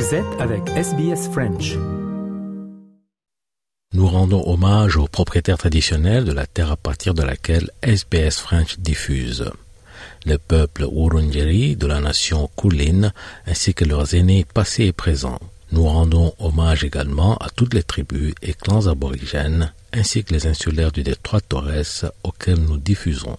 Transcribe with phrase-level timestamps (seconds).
[0.00, 1.76] Vous êtes avec SBS French.
[3.92, 8.78] Nous rendons hommage aux propriétaires traditionnels de la terre à partir de laquelle SBS French
[8.78, 9.50] diffuse.
[10.24, 13.12] Le peuple Wurundjeri de la nation Kulin
[13.46, 15.40] ainsi que leurs aînés passés et présents.
[15.70, 20.92] Nous rendons hommage également à toutes les tribus et clans aborigènes ainsi que les insulaires
[20.92, 23.36] du détroit Torres auxquels nous diffusons.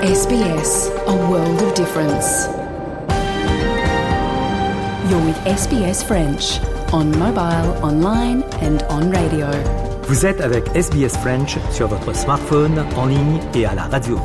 [0.00, 2.57] SBS, a world of difference.
[5.06, 6.60] You're with SBS French
[6.92, 9.46] on mobile, online and on radio.
[10.08, 14.18] Vous êtes avec SBS French sur votre smartphone, en ligne et à la radio.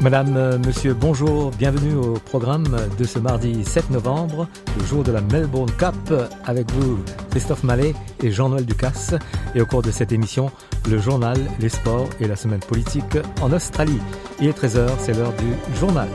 [0.00, 2.66] Madame, euh, Monsieur, bonjour, bienvenue au programme
[2.98, 6.12] de ce mardi 7 novembre, le jour de la Melbourne Cup,
[6.46, 6.98] avec vous
[7.30, 9.14] Christophe Mallet et Jean-Noël Ducasse.
[9.54, 10.50] Et au cours de cette émission,
[10.90, 14.00] le journal, les sports et la semaine politique en Australie.
[14.40, 16.08] Il est 13h, c'est l'heure du journal.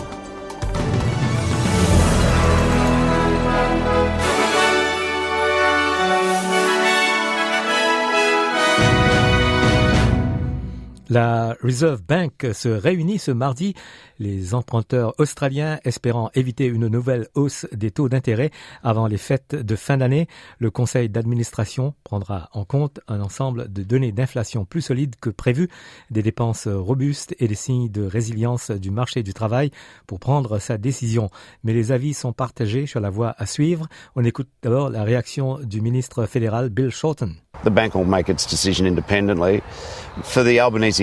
[11.12, 13.74] La Reserve Bank se réunit ce mardi.
[14.20, 18.52] Les emprunteurs australiens espérant éviter une nouvelle hausse des taux d'intérêt
[18.84, 20.28] avant les fêtes de fin d'année,
[20.60, 25.68] le conseil d'administration prendra en compte un ensemble de données d'inflation plus solides que prévu,
[26.12, 29.72] des dépenses robustes et des signes de résilience du marché du travail
[30.06, 31.32] pour prendre sa décision.
[31.64, 33.88] Mais les avis sont partagés sur la voie à suivre.
[34.16, 37.34] On écoute d'abord la réaction du ministre fédéral Bill Shorten.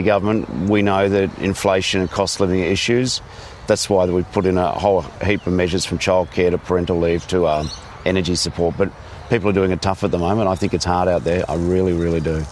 [0.03, 3.21] Government, we know that inflation and cost living are issues.
[3.67, 7.27] That's why we've put in a whole heap of measures from childcare to parental leave
[7.29, 7.69] to um,
[8.05, 8.77] energy support.
[8.77, 8.91] But
[9.29, 10.49] people are doing it tough at the moment.
[10.49, 11.45] I think it's hard out there.
[11.49, 12.45] I really, really do.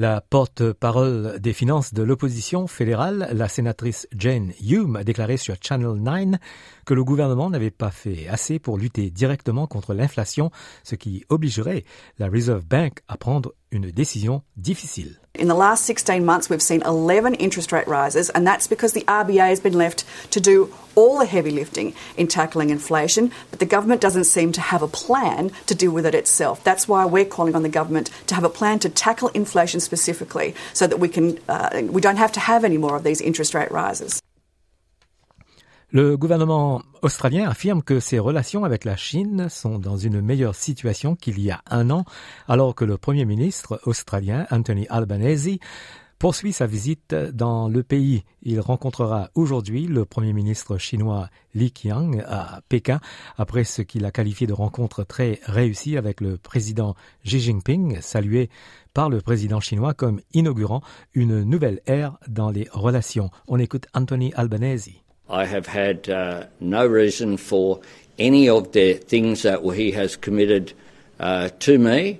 [0.00, 5.94] La porte-parole des finances de l'opposition fédérale, la sénatrice Jane Hume, a déclaré sur Channel
[5.94, 6.38] 9
[6.86, 10.52] que le gouvernement n'avait pas fait assez pour lutter directement contre l'inflation,
[10.84, 11.82] ce qui obligerait
[12.20, 15.18] la Reserve Bank à prendre une décision difficile.
[15.38, 19.02] In the last 16 months, we've seen 11 interest rate rises, and that's because the
[19.02, 23.64] RBA has been left to do all the heavy lifting in tackling inflation, but the
[23.64, 26.64] government doesn't seem to have a plan to deal with it itself.
[26.64, 30.56] That's why we're calling on the government to have a plan to tackle inflation specifically,
[30.72, 33.54] so that we can uh, we don't have to have any more of these interest
[33.54, 34.20] rate rises.
[35.90, 41.16] Le gouvernement australien affirme que ses relations avec la Chine sont dans une meilleure situation
[41.16, 42.04] qu'il y a un an,
[42.46, 45.58] alors que le Premier ministre australien Anthony Albanese
[46.18, 48.24] poursuit sa visite dans le pays.
[48.42, 53.00] Il rencontrera aujourd'hui le Premier ministre chinois Li Qiang à Pékin,
[53.38, 58.50] après ce qu'il a qualifié de rencontre très réussie avec le président Xi Jinping, salué
[58.92, 60.82] par le président chinois comme inaugurant
[61.14, 63.30] une nouvelle ère dans les relations.
[63.46, 65.07] On écoute Anthony Albanese.
[65.30, 67.80] I have had uh, no reason for
[68.18, 70.72] any of the things that he has committed
[71.20, 72.18] uh, to me,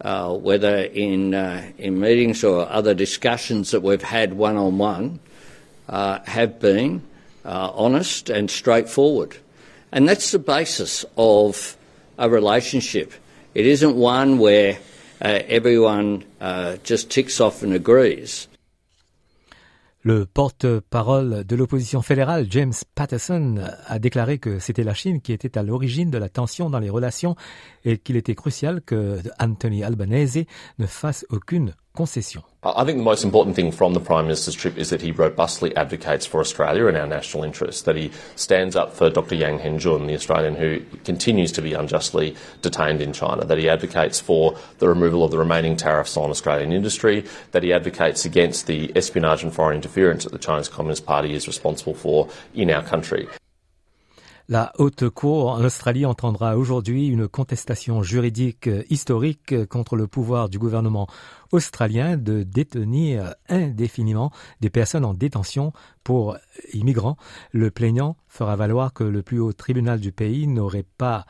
[0.00, 5.20] uh, whether in uh, in meetings or other discussions that we've had one on one,
[5.88, 7.02] have been
[7.44, 9.36] uh, honest and straightforward,
[9.92, 11.76] and that's the basis of
[12.18, 13.12] a relationship.
[13.54, 14.78] It isn't one where
[15.20, 16.24] uh, everyone
[16.84, 18.48] just ticks off and agrees.
[20.06, 23.56] Le porte-parole de l'opposition fédérale, James Patterson,
[23.88, 26.90] a déclaré que c'était la Chine qui était à l'origine de la tension dans les
[26.90, 27.34] relations
[27.86, 30.44] et qu'il était crucial que Anthony Albanese
[30.78, 32.42] ne fasse aucune concession.
[32.62, 35.74] I think the most important thing from the Prime Minister's trip is that he robustly
[35.76, 39.36] advocates for Australia and our national interests, that he stands up for Dr.
[39.36, 44.20] Yang Henjun, the Australian who continues to be unjustly detained in China, that he advocates
[44.20, 48.92] for the removal of the remaining tariffs on Australian industry, that he advocates against the
[48.96, 53.28] espionage and foreign interference that the Chinese Communist Party is responsible for in our country.
[54.48, 60.60] La Haute Cour en Australie entendra aujourd'hui une contestation juridique historique contre le pouvoir du
[60.60, 61.08] gouvernement
[61.50, 65.72] australien de détenir indéfiniment des personnes en détention
[66.04, 66.36] pour
[66.72, 67.16] immigrants.
[67.50, 71.26] Le plaignant fera valoir que le plus haut tribunal du pays n'aurait pas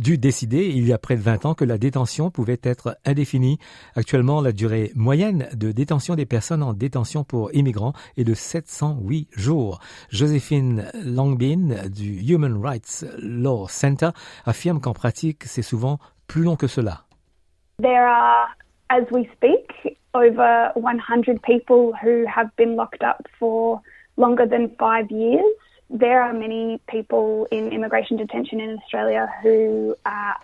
[0.00, 3.58] dû décider il y a près de 20 ans que la détention pouvait être indéfinie.
[3.94, 9.28] Actuellement, la durée moyenne de détention des personnes en détention pour immigrants est de 708
[9.36, 9.78] jours.
[10.08, 14.10] Joséphine Longbin du Human Rights Law Center
[14.46, 17.04] affirme qu'en pratique, c'est souvent plus long que cela.
[17.82, 18.48] There are,
[18.88, 23.80] as we speak, over 100 people who have been locked up for
[24.16, 25.44] longer than five years.
[25.90, 30.36] There are many people in immigration detention in Australia who are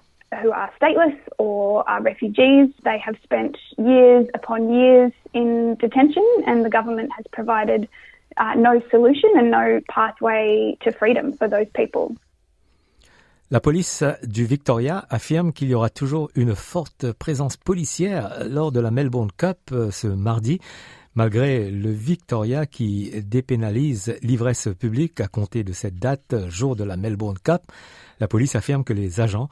[0.43, 2.71] who are stateless or are refugees.
[2.85, 7.89] They have spent years upon years in detention, and the government has provided
[8.37, 12.17] uh, no solution and no pathway to freedom for those people.
[13.53, 18.81] La police du Victoria affirme qu'il y aura toujours une forte présence policière lors de
[18.81, 20.61] la Melbourne Cup euh, ce mardi,
[21.17, 26.97] malgré le Victoria qui dépénalise l'ivresse publique à compter de cette date, jour de la
[26.97, 27.63] Melbourne Cup.
[28.21, 29.49] La police affirme que les agents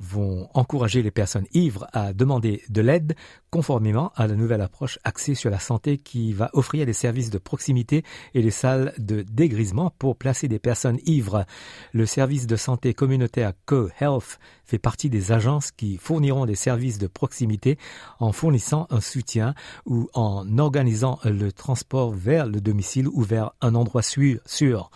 [0.00, 3.14] vont encourager les personnes ivres à demander de l'aide
[3.50, 7.38] conformément à la nouvelle approche axée sur la santé qui va offrir des services de
[7.38, 8.02] proximité
[8.34, 11.46] et des salles de dégrisement pour placer des personnes ivres.
[11.92, 17.06] Le service de santé communautaire Co-Health fait partie des agences qui fourniront des services de
[17.06, 17.78] proximité
[18.18, 19.54] en fournissant un soutien
[19.86, 24.90] ou en organisant le transport vers le domicile ou vers un endroit sûr.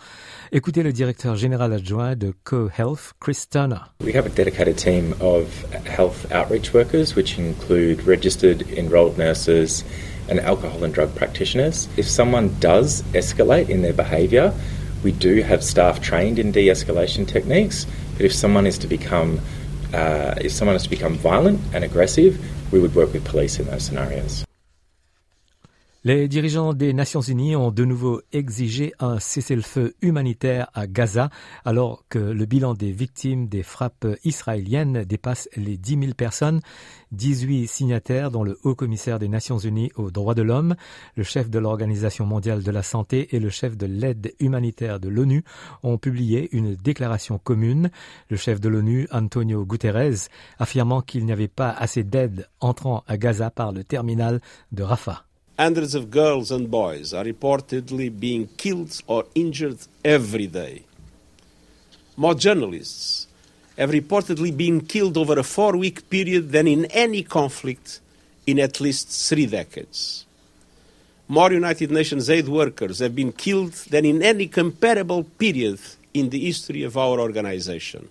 [0.51, 3.79] Écoutez le directeur général adjoint de Co-Health, Chris Turner.
[4.03, 9.83] We have a dedicated team of health outreach workers, which include registered enrolled nurses
[10.29, 11.87] and alcohol and drug practitioners.
[11.97, 14.53] If someone does escalate in their behaviour,
[15.03, 17.85] we do have staff trained in de-escalation techniques.
[18.17, 19.39] But if someone is to become
[19.93, 22.39] uh, if someone has to become violent and aggressive,
[22.71, 24.45] we would work with police in those scenarios.
[26.09, 31.29] Les dirigeants des Nations Unies ont de nouveau exigé un cessez-le-feu humanitaire à Gaza
[31.65, 36.61] alors que le bilan des victimes des frappes israéliennes dépasse les 10 000 personnes.
[37.11, 40.75] 18 signataires dont le haut commissaire des Nations Unies aux droits de l'homme,
[41.15, 45.09] le chef de l'Organisation mondiale de la santé et le chef de l'aide humanitaire de
[45.09, 45.43] l'ONU
[45.83, 47.91] ont publié une déclaration commune.
[48.31, 50.27] Le chef de l'ONU, Antonio Guterres,
[50.57, 54.41] affirmant qu'il n'y avait pas assez d'aide entrant à Gaza par le terminal
[54.71, 55.28] de Rafah.
[55.59, 60.83] Hundreds of girls and boys are reportedly being killed or injured every day.
[62.15, 63.27] More journalists
[63.77, 67.99] have reportedly been killed over a four week period than in any conflict
[68.47, 70.25] in at least three decades.
[71.27, 75.81] More United Nations aid workers have been killed than in any comparable period
[76.13, 78.07] in the history of our organization.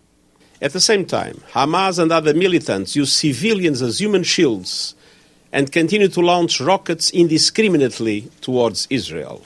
[0.61, 4.95] At the same time, Hamas and other militants use civilians as human shields
[5.53, 9.43] and continue to launch rockets indiscriminately towards Israel.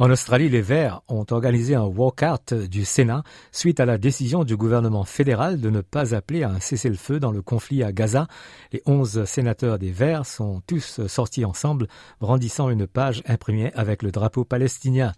[0.00, 4.56] En Australie, les Verts ont organisé un walkout du Sénat suite à la décision du
[4.56, 8.28] gouvernement fédéral de ne pas appeler à un cessez-le-feu dans le conflit à Gaza.
[8.72, 11.88] Les onze sénateurs des Verts sont tous sortis ensemble,
[12.20, 15.14] brandissant une page imprimée avec le drapeau palestinien.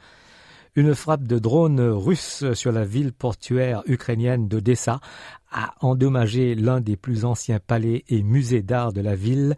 [0.76, 5.00] Une frappe de drone russe sur la ville portuaire ukrainienne d'Odessa
[5.50, 9.56] a endommagé l'un des plus anciens palais et musées d'art de la ville.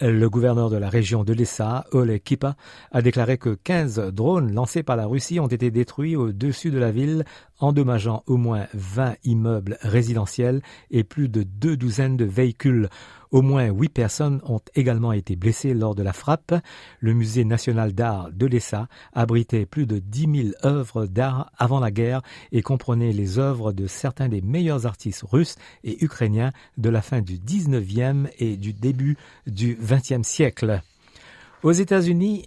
[0.00, 2.54] Le gouverneur de la région de l'Essa, Ole Kipa,
[2.92, 6.92] a déclaré que 15 drones lancés par la Russie ont été détruits au-dessus de la
[6.92, 7.24] ville,
[7.62, 12.88] endommageant au moins 20 immeubles résidentiels et plus de deux douzaines de véhicules.
[13.30, 16.54] Au moins huit personnes ont également été blessées lors de la frappe.
[17.00, 21.90] Le musée national d'art de l'ESA abritait plus de dix mille œuvres d'art avant la
[21.90, 22.20] guerre
[22.52, 27.22] et comprenait les œuvres de certains des meilleurs artistes russes et ukrainiens de la fin
[27.22, 29.16] du 19e et du début
[29.46, 30.82] du 20e siècle.
[31.62, 32.46] Aux États-Unis,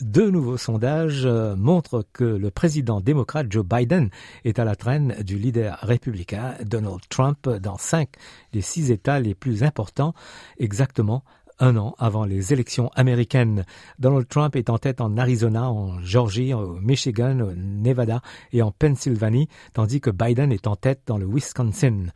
[0.00, 4.10] deux nouveaux sondages euh, montrent que le président démocrate Joe Biden
[4.44, 8.10] est à la traîne du leader républicain Donald Trump dans cinq
[8.52, 10.14] des six États les plus importants,
[10.58, 11.22] exactement
[11.60, 13.64] un an avant les élections américaines.
[13.98, 18.20] Donald Trump est en tête en Arizona, en Georgie, au Michigan, au Nevada
[18.52, 22.06] et en Pennsylvanie, tandis que Biden est en tête dans le Wisconsin.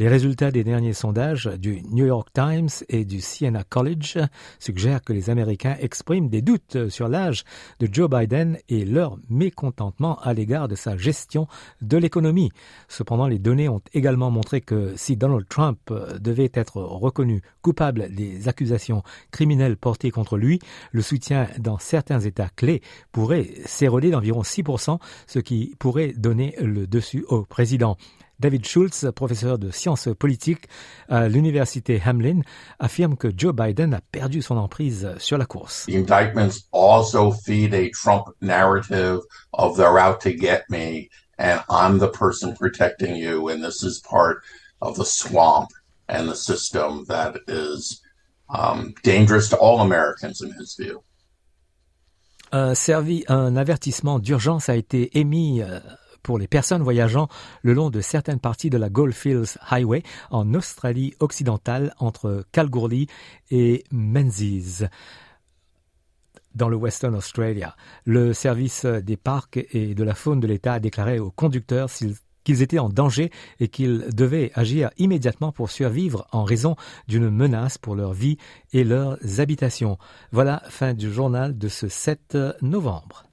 [0.00, 4.16] Les résultats des derniers sondages du New York Times et du Siena College
[4.58, 7.44] suggèrent que les Américains expriment des doutes sur l'âge
[7.80, 11.48] de Joe Biden et leur mécontentement à l'égard de sa gestion
[11.82, 12.50] de l'économie.
[12.88, 18.48] Cependant, les données ont également montré que si Donald Trump devait être reconnu coupable des
[18.48, 20.60] accusations criminelles portées contre lui,
[20.92, 22.80] le soutien dans certains États clés
[23.12, 27.98] pourrait s'éroder d'environ 6%, ce qui pourrait donner le dessus au président.
[28.40, 30.66] David Schultz, professeur de sciences politiques
[31.08, 32.40] à l'université Hamlin,
[32.78, 35.84] affirme que Joe Biden a perdu son emprise sur la course.
[35.86, 39.20] The indictments also feed a Trump narrative
[39.52, 44.00] of they're out to get me and I'm the person protecting you and this is
[44.00, 44.42] part
[44.80, 45.68] of the swamp
[46.08, 48.00] and the system that is
[48.48, 51.02] um, dangerous to all Americans in his view.
[52.52, 55.78] Un, servi, un avertissement d'urgence a été émis euh,
[56.22, 57.28] pour les personnes voyageant
[57.62, 63.06] le long de certaines parties de la Goldfields Highway en Australie occidentale entre Kalgoorlie
[63.50, 64.84] et Menzies
[66.54, 67.76] dans le Western Australia.
[68.04, 71.88] Le service des parcs et de la faune de l'État a déclaré aux conducteurs
[72.44, 77.78] qu'ils étaient en danger et qu'ils devaient agir immédiatement pour survivre en raison d'une menace
[77.78, 78.38] pour leur vie
[78.72, 79.98] et leurs habitations.
[80.32, 83.29] Voilà, fin du journal de ce 7 novembre.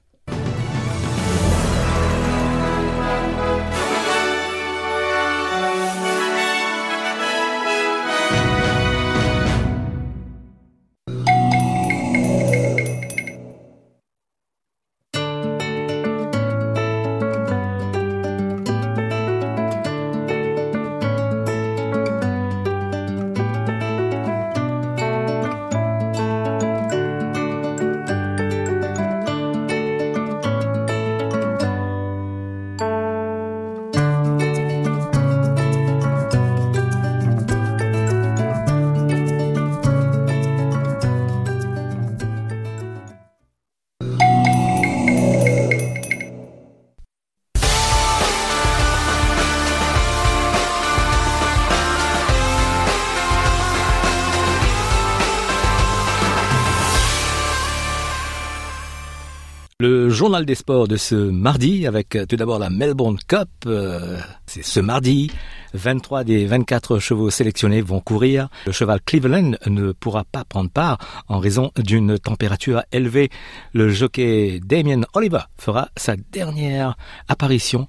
[60.28, 63.48] Journal des sports de ce mardi avec euh, tout d'abord la Melbourne Cup.
[63.64, 65.30] Euh, c'est ce mardi.
[65.72, 68.48] 23 des 24 chevaux sélectionnés vont courir.
[68.66, 73.30] Le cheval Cleveland ne pourra pas prendre part en raison d'une température élevée.
[73.72, 77.88] Le jockey Damien Oliver fera sa dernière apparition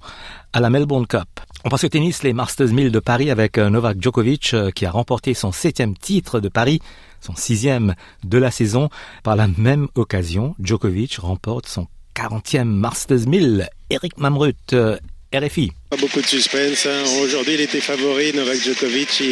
[0.54, 1.28] à la Melbourne Cup.
[1.66, 4.90] On passe au tennis, les Masters 1000 de Paris avec euh, Novak Djokovic qui a
[4.90, 6.80] remporté son septième titre de Paris
[7.20, 7.94] son sixième
[8.24, 8.88] de la saison.
[9.22, 13.68] Par la même occasion, Djokovic remporte son 40e Masters 1000.
[13.90, 14.96] Eric Mamrut, euh,
[15.32, 15.72] RFI.
[15.90, 16.86] Pas beaucoup de suspense.
[16.86, 17.02] Hein.
[17.20, 18.32] Aujourd'hui, il était favori.
[18.32, 19.24] Novak Djokovic,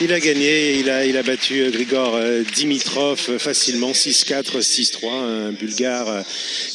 [0.00, 0.76] il, a gagné.
[0.76, 5.10] Il a, il a battu euh, Grigor euh, Dimitrov euh, facilement 6-4, 6-3.
[5.10, 6.24] Un Bulgare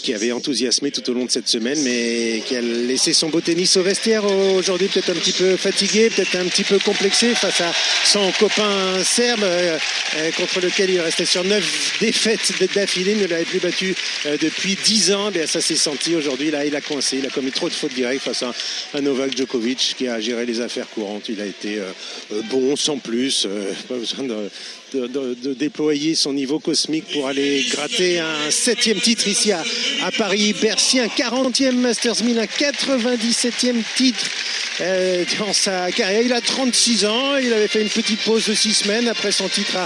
[0.03, 3.41] qui avait enthousiasmé tout au long de cette semaine, mais qui a laissé son beau
[3.41, 4.25] tennis au vestiaire.
[4.25, 9.03] Aujourd'hui, peut-être un petit peu fatigué, peut-être un petit peu complexé face à son copain
[9.03, 9.44] serbe,
[10.38, 13.13] contre lequel il restait sur 9 défaites d'affilée.
[13.13, 13.96] Il ne l'avait plus battu
[14.39, 15.32] depuis 10 ans.
[15.32, 16.51] Bien, ça s'est senti aujourd'hui.
[16.51, 17.17] Là, il a coincé.
[17.17, 18.53] Il a commis trop de fautes directes face à
[18.94, 21.29] un Novak Djokovic qui a géré les affaires courantes.
[21.29, 21.86] Il a été euh,
[22.34, 24.50] euh, bon sans plus, euh, pas besoin de,
[25.57, 29.63] déployer son niveau cosmique pour aller gratter un septième titre ici à,
[30.17, 30.53] Paris.
[30.61, 34.25] Bercy, un 40e Masters 1000, un 97e titre
[34.81, 36.21] euh, dans sa carrière.
[36.21, 39.49] Il a 36 ans, il avait fait une petite pause de 6 semaines après son
[39.49, 39.77] titre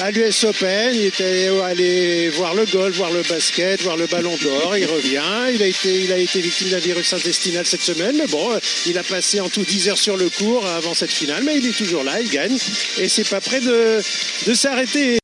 [0.00, 0.94] à, l'US Open.
[0.94, 4.76] Il était allé voir le golf, voir le basket, voir le ballon d'or.
[4.76, 5.20] Il revient.
[5.52, 8.50] Il a été, il a été victime d'un virus intestinal cette semaine, mais bon,
[8.86, 11.66] il a passé en tout 10 heures sur le cours avant cette finale, mais il
[11.66, 12.56] est toujours là, il gagne
[12.98, 14.00] et c'est pas près de,
[14.46, 15.18] de s'arrêter.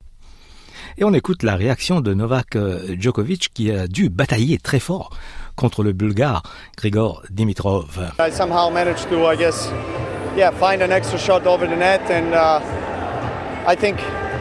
[0.99, 5.11] Et on écoute la réaction de Novak euh, Djokovic qui a dû batailler très fort
[5.57, 6.43] contre le Bulgare
[6.77, 8.13] Grigor Dimitrov.
[8.19, 9.71] I somehow managed to, I guess,
[10.37, 12.61] yeah, find an extra shot over the net, and uh,
[13.67, 13.99] I think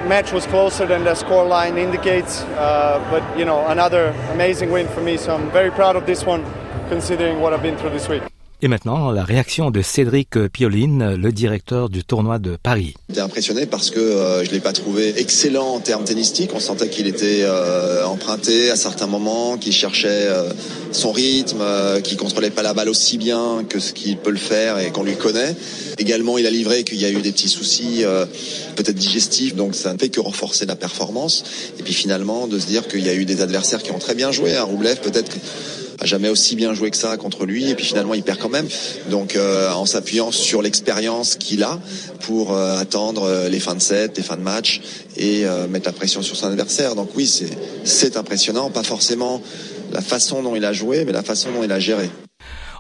[0.07, 2.43] match was closer than the score line indicates.
[2.57, 5.17] Uh, but you know, another amazing win for me.
[5.17, 6.43] So I'm very proud of this one,
[6.89, 8.23] considering what I've been through this week.
[8.61, 12.93] Et maintenant, la réaction de Cédric Pioline, le directeur du tournoi de Paris.
[13.07, 16.51] J'étais impressionné parce que euh, je l'ai pas trouvé excellent en termes tennistiques.
[16.53, 20.51] On sentait qu'il était euh, emprunté à certains moments, qu'il cherchait euh,
[20.91, 21.63] son rythme,
[22.03, 25.03] qu'il contrôlait pas la balle aussi bien que ce qu'il peut le faire et qu'on
[25.03, 25.55] lui connaît.
[25.97, 28.03] Également, il a livré qu'il y a eu des petits soucis
[28.75, 31.43] peut-être digestifs, donc ça ne fait que renforcer la performance.
[31.79, 34.15] Et puis finalement, de se dire qu'il y a eu des adversaires qui ont très
[34.15, 34.55] bien joué.
[34.55, 35.37] À Roublev, peut-être
[36.03, 38.67] jamais aussi bien joué que ça contre lui et puis finalement il perd quand même.
[39.09, 41.79] Donc euh, en s'appuyant sur l'expérience qu'il a
[42.21, 44.81] pour euh, attendre euh, les fins de set, les fins de match
[45.17, 46.95] et mettre la pression sur son adversaire.
[46.95, 47.49] Donc oui, c'est
[47.83, 49.41] c'est impressionnant, pas forcément
[49.91, 52.09] la façon dont il a joué, mais la façon dont il a géré.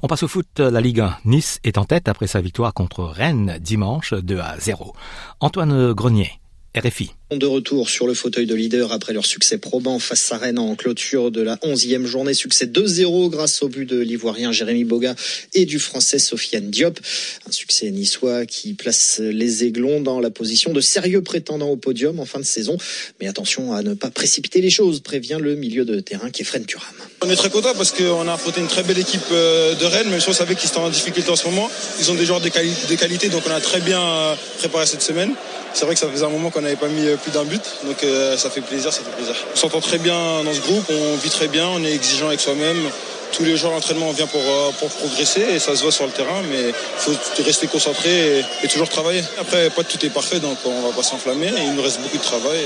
[0.01, 1.17] On passe au foot, la Ligue 1.
[1.25, 4.93] Nice est en tête après sa victoire contre Rennes dimanche 2 à 0.
[5.41, 6.39] Antoine Grenier,
[6.75, 7.09] RFI.
[7.31, 10.75] De retour sur le fauteuil de leader après leur succès probant face à Rennes en
[10.75, 12.35] clôture de la 11e journée.
[12.35, 15.15] Succès 2-0 grâce au but de l'Ivoirien Jérémy Boga
[15.55, 16.99] et du Français Sofiane Diop.
[17.47, 22.19] Un succès niçois qui place les Aiglons dans la position de sérieux prétendants au podium
[22.19, 22.77] en fin de saison.
[23.19, 26.45] Mais attention à ne pas précipiter les choses, prévient le milieu de terrain qui est
[26.45, 26.85] Fren Turam.
[27.23, 30.09] On est très content parce qu'on a affronté une très belle équipe euh, de Rennes,
[30.09, 31.69] même si on savait qu'ils étaient en difficulté en ce moment.
[31.99, 35.33] Ils ont des joueurs de, qualité, donc on a très bien euh, préparé cette semaine.
[35.73, 37.63] C'est vrai que ça faisait un moment qu'on n'avait pas mis euh, plus d'un but.
[37.85, 39.35] Donc euh, ça fait plaisir, ça fait plaisir.
[39.53, 42.39] On s'entend très bien dans ce groupe, on vit très bien, on est exigeant avec
[42.39, 42.89] soi-même.
[43.33, 46.05] Tous les jours l'entraînement on vient pour, euh, pour progresser et ça se voit sur
[46.05, 49.21] le terrain, mais il faut rester concentré et, toujours travailler.
[49.39, 51.49] Après, pas tout est parfait, donc on va pas s'enflammer.
[51.65, 52.59] Il nous reste beaucoup de travail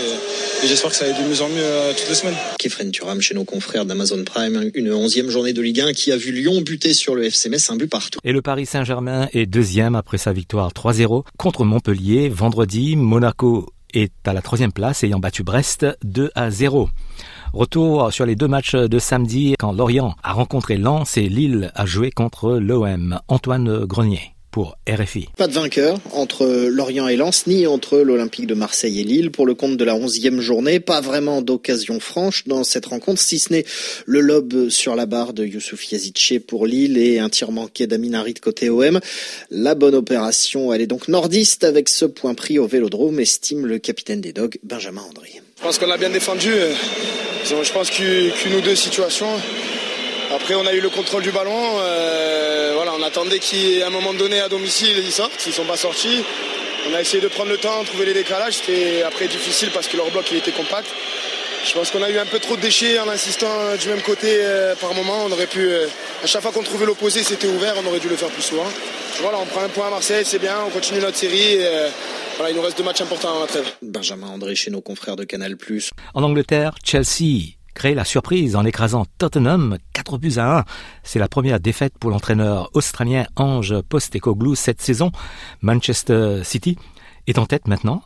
[0.64, 2.36] et, j'espère que ça va être de mieux en mieux euh, toutes les semaines.
[2.60, 6.18] Kefren Turam chez nos confrères d'Amazon Prime, une onzième journée de Ligue 1 qui a
[6.18, 8.20] vu Lyon buter sur le FC Metz un but partout.
[8.24, 12.96] Et le Paris Saint-Germain est deuxième après sa victoire 3-0 contre Montpellier vendredi.
[12.96, 16.90] Monaco est à la troisième place ayant battu Brest 2 à 0.
[17.54, 21.86] Retour sur les deux matchs de samedi quand Lorient a rencontré Lens et Lille a
[21.86, 23.20] joué contre l'OM.
[23.28, 25.30] Antoine Grenier pour RFI.
[25.36, 29.48] Pas de vainqueur entre Lorient et Lens, ni entre l'Olympique de Marseille et Lille pour
[29.48, 30.80] le compte de la onzième journée.
[30.80, 33.66] Pas vraiment d'occasion franche dans cette rencontre, si ce n'est
[34.06, 38.36] le lob sur la barre de Youssouf Yazidche pour Lille et un tir manqué d'Aminarit
[38.36, 39.00] côté OM.
[39.50, 43.80] La bonne opération, elle est donc nordiste avec ce point pris au Vélodrome, estime le
[43.80, 45.42] capitaine des Dogs, Benjamin André.
[45.58, 46.52] Je pense qu'on a bien défendu.
[47.44, 49.26] Je pense qu'une ou deux situations.
[50.34, 51.78] Après, on a eu le contrôle du ballon.
[51.80, 55.46] Euh, voilà, on attendait qu'à un moment donné, à domicile, ils sortent.
[55.46, 56.24] Ils ne sont pas sortis.
[56.90, 58.56] On a essayé de prendre le temps, trouver les décalages.
[58.56, 60.88] C'était après difficile parce que leur bloc il était compact.
[61.64, 63.48] Je pense qu'on a eu un peu trop de déchets en insistant
[63.80, 65.24] du même côté euh, par moment.
[65.28, 65.86] On aurait pu, euh,
[66.24, 67.76] à chaque fois qu'on trouvait l'opposé, c'était ouvert.
[67.84, 68.68] On aurait dû le faire plus souvent.
[69.22, 70.58] Voilà, on prend un point à Marseille, c'est bien.
[70.66, 71.60] On continue notre série.
[72.38, 73.72] voilà, il nous reste deux matchs importants à la trêve.
[73.84, 75.56] Benjamin André chez nos confrères de Canal+.
[76.16, 80.66] En Angleterre, Chelsea crée la surprise en écrasant Tottenham 4 buts à 1.
[81.04, 85.12] C'est la première défaite pour l'entraîneur australien Ange Postecoglou cette saison.
[85.62, 86.78] Manchester City
[87.28, 88.02] est en tête maintenant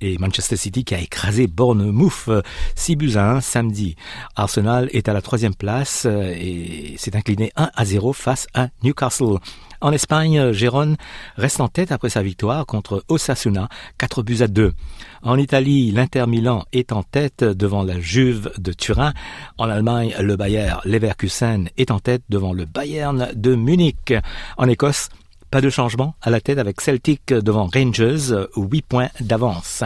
[0.00, 2.28] et Manchester City qui a écrasé Bournemouth
[2.74, 3.96] 6 buts à 1 samedi.
[4.36, 9.38] Arsenal est à la troisième place et s'est incliné 1 à 0 face à Newcastle.
[9.84, 10.96] En Espagne, Gérone
[11.36, 14.72] reste en tête après sa victoire contre Osasuna, 4 buts à 2.
[15.20, 19.12] En Italie, l'Inter Milan est en tête devant la Juve de Turin.
[19.58, 24.14] En Allemagne, le Bayer Leverkusen est en tête devant le Bayern de Munich.
[24.56, 25.10] En Écosse,
[25.50, 29.84] pas de changement à la tête avec Celtic devant Rangers, 8 points d'avance.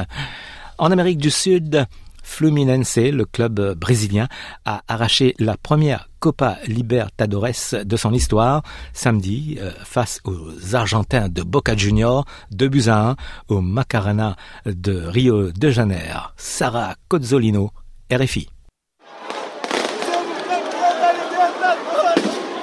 [0.78, 1.86] En Amérique du Sud,
[2.22, 4.28] Fluminense, le club brésilien,
[4.64, 11.42] a arraché la première Copa Libertadores de son histoire samedi euh, face aux Argentins de
[11.42, 13.16] Boca Juniors, 2 buts à 1
[13.48, 16.20] au Macarena de Rio de Janeiro.
[16.36, 17.70] Sarah Cozzolino,
[18.12, 18.48] RFI.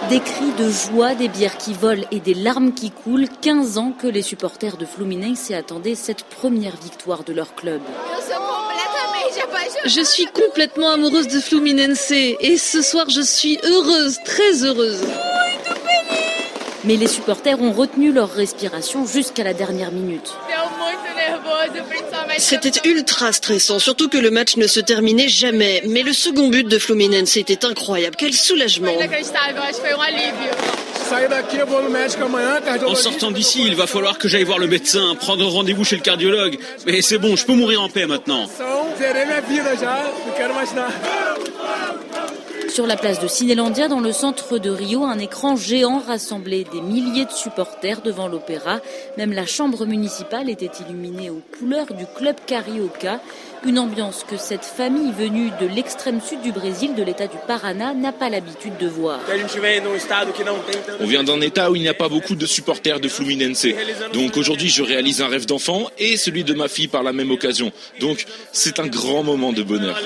[0.10, 3.28] Des cris de joie, des bières qui volent et des larmes qui coulent.
[3.42, 7.82] 15 ans que les supporters de Fluminense attendaient cette première victoire de leur club.
[9.86, 15.02] Je suis complètement amoureuse de Fluminense et ce soir je suis heureuse, très heureuse.
[16.86, 20.32] Mais les supporters ont retenu leur respiration jusqu'à la dernière minute.
[22.38, 25.82] C'était ultra stressant, surtout que le match ne se terminait jamais.
[25.88, 28.16] Mais le second but de Fluminense était incroyable.
[28.18, 28.94] Quel soulagement.
[32.88, 36.02] En sortant d'ici, il va falloir que j'aille voir le médecin, prendre rendez-vous chez le
[36.02, 36.58] cardiologue.
[36.86, 38.48] Mais c'est bon, je peux mourir en paix maintenant.
[42.70, 46.82] Sur la place de Cinélandia, dans le centre de Rio, un écran géant rassemblait des
[46.82, 48.80] milliers de supporters devant l'opéra.
[49.18, 53.20] Même la chambre municipale était illuminée aux couleurs du club Carioca.
[53.66, 57.96] Une ambiance que cette famille venue de l'extrême sud du Brésil, de l'état du Paraná,
[57.96, 59.20] n'a pas l'habitude de voir.
[61.00, 63.66] On vient d'un état où il n'y a pas beaucoup de supporters de Fluminense.
[64.14, 67.32] Donc aujourd'hui, je réalise un rêve d'enfant et celui de ma fille par la même
[67.32, 67.72] occasion.
[68.00, 70.00] Donc c'est un grand moment de bonheur.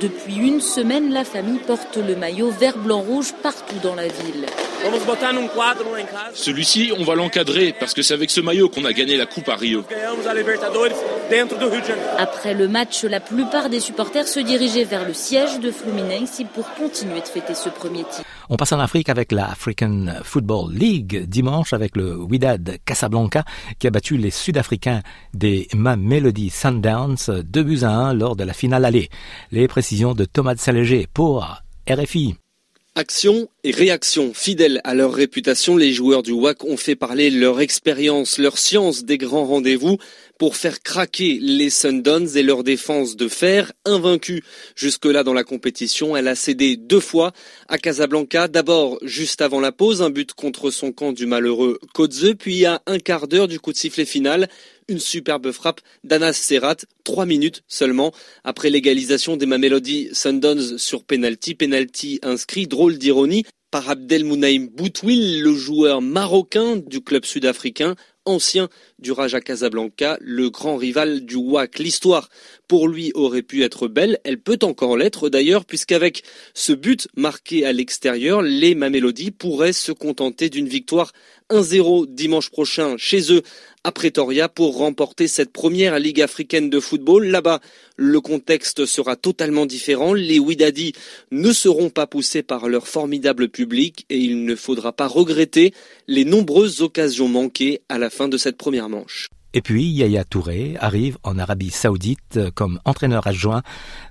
[0.00, 4.46] Depuis une semaine, la famille porte le maillot vert, blanc, rouge partout dans la ville.
[6.34, 9.48] Celui-ci, on va l'encadrer parce que c'est avec ce maillot qu'on a gagné la Coupe
[9.48, 9.84] à Rio.
[12.34, 16.66] Après le match, la plupart des supporters se dirigeaient vers le siège de Fluminense pour
[16.72, 18.24] continuer de fêter ce premier titre.
[18.48, 23.44] On passe en Afrique avec la African Football League dimanche avec le Wydad Casablanca
[23.78, 25.02] qui a battu les Sud-Africains
[25.34, 29.10] des Mamelody Sundowns 2 buts à 1 lors de la finale allée.
[29.50, 31.46] Les précisions de Thomas Saléger pour
[31.86, 32.36] RFI.
[32.94, 34.32] Action et réaction.
[34.34, 39.04] Fidèles à leur réputation, les joueurs du WAC ont fait parler leur expérience, leur science
[39.04, 39.96] des grands rendez-vous
[40.42, 44.42] pour faire craquer les Sundowns et leur défense de fer, invaincue
[44.74, 46.16] jusque-là dans la compétition.
[46.16, 47.30] Elle a cédé deux fois
[47.68, 48.48] à Casablanca.
[48.48, 52.82] D'abord, juste avant la pause, un but contre son camp du malheureux Kodze, puis à
[52.86, 54.48] un quart d'heure du coup de sifflet final,
[54.88, 61.54] une superbe frappe d'Anas Serrat, trois minutes seulement après l'égalisation des Mamelody Sundowns sur penalty,
[61.54, 68.68] penalty inscrit, drôle d'ironie par Abdelmounaïm Boutwil, le joueur marocain du club sud-africain, ancien
[69.02, 71.80] du Raja Casablanca, le grand rival du WAC.
[71.80, 72.30] L'histoire,
[72.68, 74.18] pour lui, aurait pu être belle.
[74.24, 76.22] Elle peut encore l'être d'ailleurs, puisqu'avec
[76.54, 81.12] ce but marqué à l'extérieur, les Mamelody pourraient se contenter d'une victoire
[81.50, 83.42] 1-0 dimanche prochain chez eux
[83.84, 87.26] à Pretoria pour remporter cette première Ligue africaine de football.
[87.26, 87.60] Là-bas,
[87.96, 90.14] le contexte sera totalement différent.
[90.14, 90.92] Les Widadi
[91.30, 95.74] ne seront pas poussés par leur formidable public et il ne faudra pas regretter
[96.06, 98.88] les nombreuses occasions manquées à la fin de cette première
[99.54, 103.62] Et puis Yaya Touré arrive en Arabie Saoudite comme entraîneur adjoint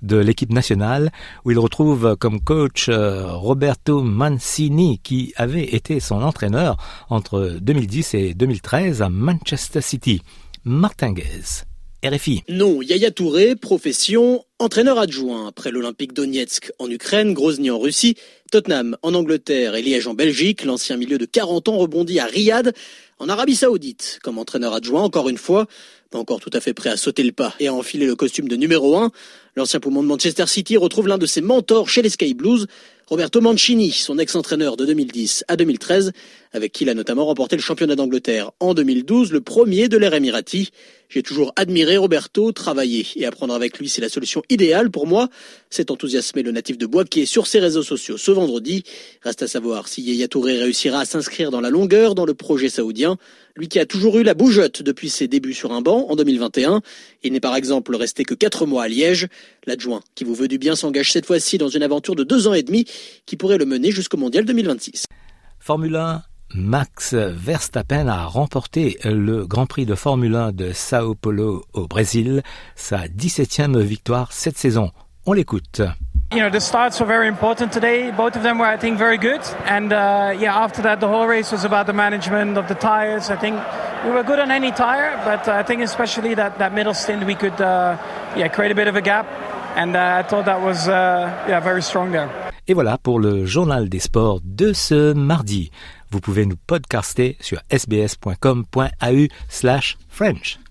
[0.03, 1.11] de l'équipe nationale
[1.45, 6.77] où il retrouve comme coach euh, Roberto Mancini qui avait été son entraîneur
[7.09, 10.21] entre 2010 et 2013 à Manchester City.
[10.63, 11.63] Martinguez.
[12.03, 12.43] RFI.
[12.49, 15.47] Non, Yaya Touré, profession, entraîneur adjoint.
[15.47, 18.15] Après l'Olympique Donetsk en Ukraine, Grozny en Russie,
[18.51, 22.73] Tottenham en Angleterre et Liège en Belgique, l'ancien milieu de 40 ans rebondit à Riyad,
[23.19, 25.67] en Arabie Saoudite, comme entraîneur adjoint, encore une fois,
[26.09, 28.47] pas encore tout à fait prêt à sauter le pas et à enfiler le costume
[28.47, 29.11] de numéro 1,
[29.55, 32.65] l'ancien poumon de Manchester City retrouve l'un de ses mentors chez les Sky Blues,
[33.11, 36.13] Roberto Mancini, son ex-entraîneur de 2010 à 2013,
[36.53, 40.13] avec qui il a notamment remporté le championnat d'Angleterre en 2012, le premier de l'ère
[40.13, 40.69] Emirati.
[41.09, 45.27] J'ai toujours admiré Roberto, travailler et apprendre avec lui, c'est la solution idéale pour moi.
[45.69, 48.83] C'est enthousiasmé le natif de Boisquier sur ses réseaux sociaux ce vendredi.
[49.23, 52.69] Reste à savoir si Yaya Touré réussira à s'inscrire dans la longueur dans le projet
[52.69, 53.17] saoudien.
[53.55, 56.81] Lui qui a toujours eu la bougeotte depuis ses débuts sur un banc en 2021.
[57.23, 59.27] Il n'est par exemple resté que quatre mois à Liège.
[59.65, 62.53] L'adjoint qui vous veut du bien s'engage cette fois-ci dans une aventure de deux ans
[62.53, 62.85] et demi
[63.25, 65.05] qui pourrait le mener jusqu'au mondial 2026.
[65.59, 71.63] Formule 1 Max Verstappen a remporté le Grand Prix de Formule 1 de Sao Paulo
[71.73, 72.43] au Brésil,
[72.75, 74.91] sa 17e victoire cette saison.
[75.25, 75.81] On l'écoute.
[76.33, 78.09] You know, the starts were very important today.
[78.09, 79.41] Both of them were, I think, very good.
[79.65, 83.29] And uh, yeah, after that, the whole race was about the management of the tires.
[83.29, 83.59] I think
[84.05, 87.35] we were good on any tire, but I think especially that, that middle stint, we
[87.35, 87.97] could uh,
[88.37, 89.27] yeah, create a bit of a gap.
[89.75, 90.93] And uh, I thought that was uh,
[91.49, 92.29] yeah, very strong there.
[92.65, 95.69] Et voilà pour le journal des sports de ce mardi.
[96.11, 100.59] Vous pouvez nous podcaster sur sbs.com.au slash French.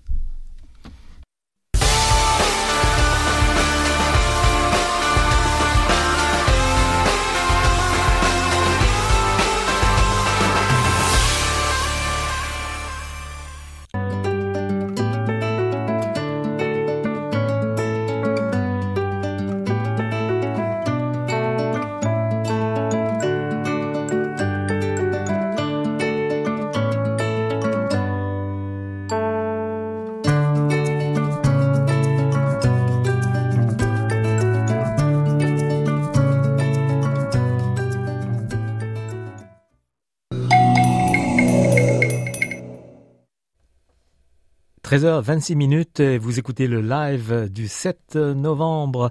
[44.91, 49.09] 13h26 minutes, vous écoutez le live du 7 novembre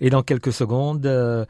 [0.00, 1.44] et dans quelques secondes, euh,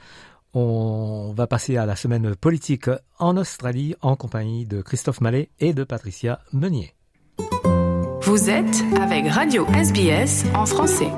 [0.52, 5.72] on va passer à la semaine politique en Australie en compagnie de Christophe Mallet et
[5.72, 6.92] de Patricia Meunier.
[8.20, 11.10] Vous êtes avec Radio SBS en français.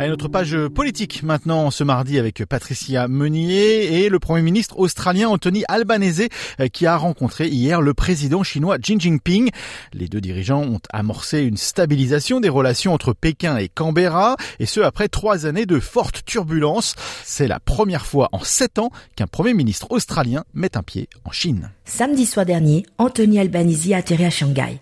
[0.00, 5.28] Allez, notre page politique maintenant ce mardi avec Patricia Meunier et le Premier ministre australien
[5.28, 6.28] Anthony Albanese
[6.72, 9.50] qui a rencontré hier le président chinois Xi Jinping.
[9.92, 14.78] Les deux dirigeants ont amorcé une stabilisation des relations entre Pékin et Canberra et ce
[14.78, 16.94] après trois années de fortes turbulences.
[17.24, 21.32] C'est la première fois en sept ans qu'un Premier ministre australien met un pied en
[21.32, 21.72] Chine.
[21.86, 24.78] Samedi soir dernier, Anthony Albanese a atterri à Shanghai.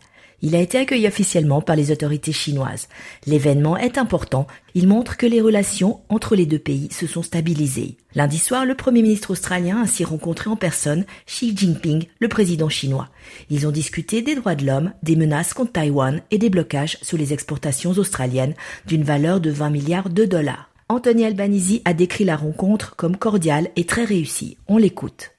[0.47, 2.87] Il a été accueilli officiellement par les autorités chinoises.
[3.27, 4.47] L'événement est important.
[4.77, 7.97] Il montre que les relations entre les deux pays se sont stabilisées.
[8.15, 12.69] Lundi soir, le Premier ministre australien a ainsi rencontré en personne Xi Jinping, le président
[12.69, 13.09] chinois.
[13.51, 17.19] Ils ont discuté des droits de l'homme, des menaces contre Taïwan et des blocages sur
[17.19, 18.55] les exportations australiennes
[18.87, 20.71] d'une valeur de 20 milliards de dollars.
[20.89, 24.59] Anthony Albanese a décrit la rencontre comme cordiale et très réussie.
[24.69, 25.33] On l'écoute.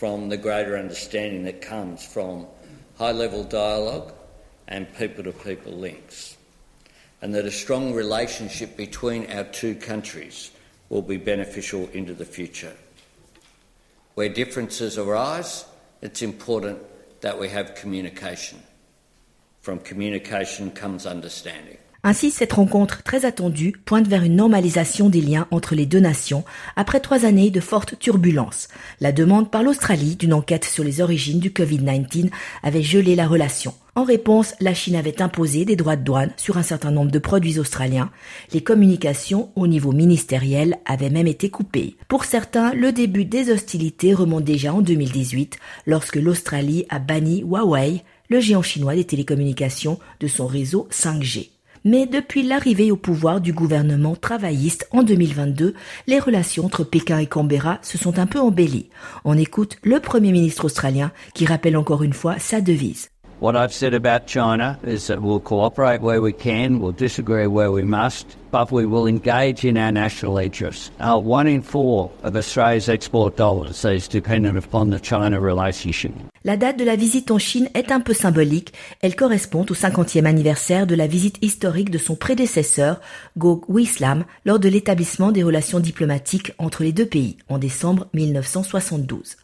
[0.00, 2.46] From the greater understanding that comes from
[2.96, 4.10] high level dialogue
[4.66, 6.38] and people to people links.
[7.20, 10.52] And that a strong relationship between our two countries
[10.88, 12.74] will be beneficial into the future.
[14.14, 15.66] Where differences arise,
[16.00, 16.78] it's important
[17.20, 18.62] that we have communication.
[19.60, 21.76] From communication comes understanding.
[22.02, 26.44] Ainsi, cette rencontre très attendue pointe vers une normalisation des liens entre les deux nations
[26.74, 28.68] après trois années de fortes turbulences.
[29.00, 32.30] La demande par l'Australie d'une enquête sur les origines du Covid-19
[32.62, 33.74] avait gelé la relation.
[33.96, 37.18] En réponse, la Chine avait imposé des droits de douane sur un certain nombre de
[37.18, 38.10] produits australiens.
[38.54, 41.96] Les communications au niveau ministériel avaient même été coupées.
[42.08, 48.02] Pour certains, le début des hostilités remonte déjà en 2018, lorsque l'Australie a banni Huawei,
[48.30, 51.50] le géant chinois des télécommunications, de son réseau 5G.
[51.84, 55.74] Mais depuis l'arrivée au pouvoir du gouvernement travailliste en 2022,
[56.06, 58.90] les relations entre Pékin et Canberra se sont un peu embellies.
[59.24, 63.10] On écoute le Premier ministre australien qui rappelle encore une fois sa devise.
[63.40, 67.72] What I've said about China is that we'll cooperate where we can, we'll disagree where
[67.72, 70.90] we must, but we will engage in our national interests.
[71.00, 76.12] Uh, one in four of Australia's export dollars is dependent upon the China relationship.
[76.44, 78.74] La date de la visite en Chine est un peu symbolique.
[79.00, 83.00] Elle correspond au 50e anniversaire de la visite historique de son prédécesseur,
[83.38, 89.38] Go Wislam, lors de l'établissement des relations diplomatiques entre les deux pays en décembre 1972.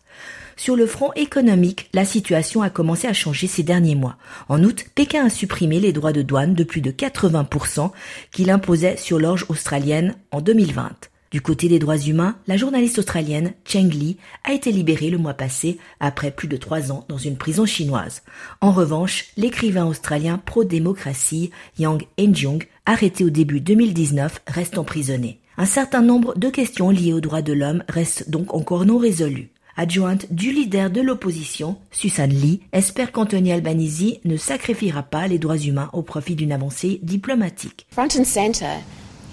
[0.59, 4.17] Sur le front économique, la situation a commencé à changer ces derniers mois.
[4.49, 7.91] En août, Pékin a supprimé les droits de douane de plus de 80%
[8.33, 10.93] qu'il imposait sur l'orge australienne en 2020.
[11.31, 15.35] Du côté des droits humains, la journaliste australienne Cheng Li a été libérée le mois
[15.35, 18.23] passé après plus de trois ans dans une prison chinoise.
[18.63, 25.41] En revanche, l'écrivain australien pro-démocratie Yang Henjung, arrêté au début 2019, reste emprisonné.
[25.59, 29.51] Un certain nombre de questions liées aux droits de l'homme restent donc encore non résolues
[29.77, 35.59] adjointe du leader de l'opposition, Susan Lee, espère qu'Anthony Albanese ne sacrifiera pas les droits
[35.59, 37.87] humains au profit d'une avancée diplomatique.
[37.91, 38.83] Front and center,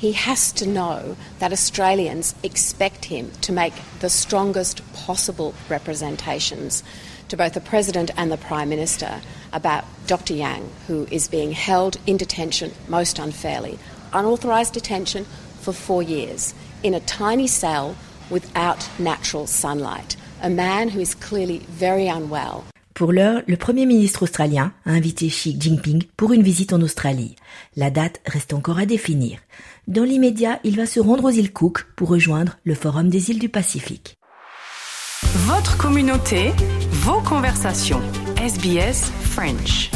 [0.02, 6.84] he has to know that Australians expect him to make the strongest possible representations
[7.30, 9.22] to both the President and the Prime Minister
[9.54, 10.34] about Dr.
[10.34, 13.80] Yang, who is being held in detention most unfairly,
[14.12, 15.26] unauthorised detention
[15.62, 16.54] for four years,
[16.84, 17.96] in a tiny cell
[18.30, 20.18] without natural sunlight.
[22.94, 27.36] Pour l'heure, le Premier ministre australien a invité Xi Jinping pour une visite en Australie.
[27.76, 29.40] La date reste encore à définir.
[29.88, 33.40] Dans l'immédiat, il va se rendre aux îles Cook pour rejoindre le Forum des îles
[33.40, 34.16] du Pacifique.
[35.48, 36.52] Votre communauté,
[36.92, 38.02] vos conversations.
[38.38, 39.90] SBS French.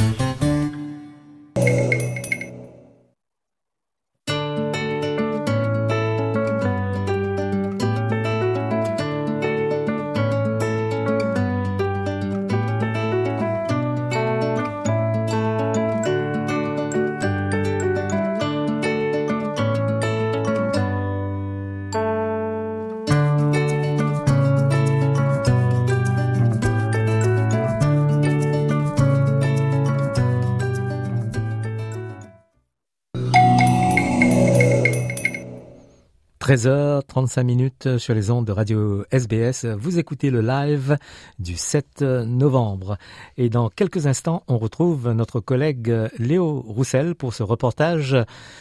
[36.48, 39.66] 13h35 minutes sur les ondes de radio SBS.
[39.66, 40.98] Vous écoutez le live
[41.40, 42.98] du 7 novembre.
[43.36, 48.16] Et dans quelques instants, on retrouve notre collègue Léo Roussel pour ce reportage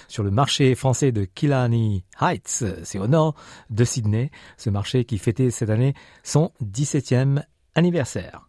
[0.08, 2.64] sur le marché français de Killarney Heights.
[2.82, 3.36] C'est au nord
[3.70, 4.32] de Sydney.
[4.56, 5.94] Ce marché qui fêtait cette année
[6.24, 7.44] son 17e
[7.76, 8.48] anniversaire.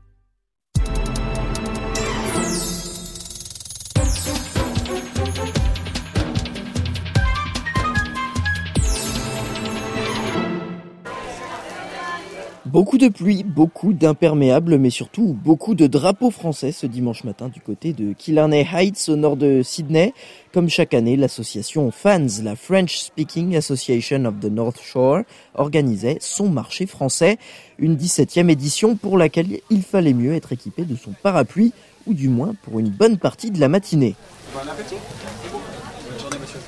[12.71, 17.59] Beaucoup de pluie, beaucoup d'imperméables, mais surtout beaucoup de drapeaux français ce dimanche matin du
[17.59, 20.13] côté de Killarney Heights au nord de Sydney.
[20.53, 26.47] Comme chaque année, l'association FANS, la French Speaking Association of the North Shore, organisait son
[26.47, 27.37] marché français,
[27.77, 31.73] une 17e édition pour laquelle il fallait mieux être équipé de son parapluie,
[32.07, 34.15] ou du moins pour une bonne partie de la matinée.
[34.53, 36.59] Bon appétit Bonne journée monsieur.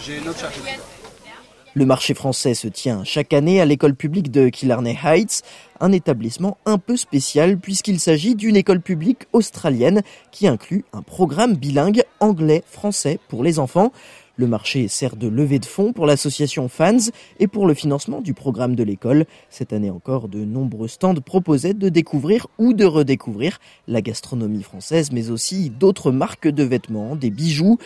[0.00, 0.40] J'ai une autre
[1.78, 5.42] le marché français se tient chaque année à l'école publique de Killarney Heights,
[5.78, 11.54] un établissement un peu spécial puisqu'il s'agit d'une école publique australienne qui inclut un programme
[11.54, 13.92] bilingue anglais-français pour les enfants.
[14.34, 18.34] Le marché sert de levée de fonds pour l'association Fans et pour le financement du
[18.34, 19.24] programme de l'école.
[19.48, 25.12] Cette année encore, de nombreux stands proposaient de découvrir ou de redécouvrir la gastronomie française,
[25.12, 27.78] mais aussi d'autres marques de vêtements, des bijoux.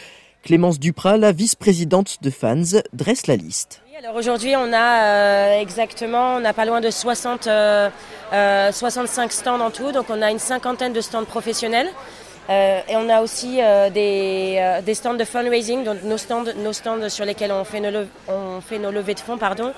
[0.43, 3.82] Clémence Duprat, la vice-présidente de Fans, dresse la liste.
[3.99, 7.91] Alors aujourd'hui, on a euh, exactement, on n'a pas loin de 60, 65 euh,
[8.33, 11.91] euh, stands en tout, donc on a une cinquantaine de stands professionnels
[12.49, 13.61] et on a aussi
[13.93, 18.63] des, stands de fundraising, donc nos stands, nos stands sur lesquels on fait nos, on
[18.63, 19.37] fait nos levées de fonds.
[19.37, 19.73] Pardon.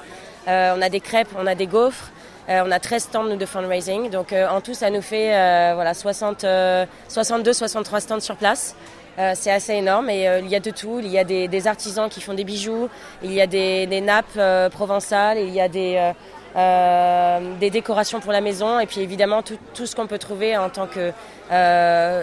[0.47, 2.11] on a des crêpes, on a des gaufres.
[2.49, 5.31] on a 13 stands de fundraising, donc en tout ça nous fait
[5.75, 6.47] voilà, 60,
[7.09, 8.77] 62, 63 stands sur place.
[9.19, 11.01] Euh, c'est assez énorme et euh, il y a de tout.
[11.01, 12.89] Il y a des, artisans qui font des bijoux,
[13.23, 16.13] il y a des, nappes euh, provençales, il y a des,
[17.61, 20.69] des décorations pour la maison et puis évidemment tout, tout ce qu'on peut trouver en
[20.69, 21.13] tant que